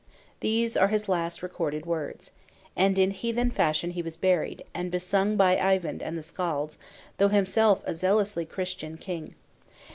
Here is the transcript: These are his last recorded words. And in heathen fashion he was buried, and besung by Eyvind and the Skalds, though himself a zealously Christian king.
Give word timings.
These 0.39 0.75
are 0.75 0.87
his 0.87 1.07
last 1.07 1.43
recorded 1.43 1.85
words. 1.85 2.31
And 2.75 2.97
in 2.97 3.11
heathen 3.11 3.51
fashion 3.51 3.91
he 3.91 4.01
was 4.01 4.17
buried, 4.17 4.63
and 4.73 4.91
besung 4.91 5.37
by 5.37 5.55
Eyvind 5.57 6.01
and 6.01 6.17
the 6.17 6.23
Skalds, 6.23 6.79
though 7.19 7.27
himself 7.27 7.83
a 7.85 7.93
zealously 7.93 8.43
Christian 8.47 8.97
king. 8.97 9.35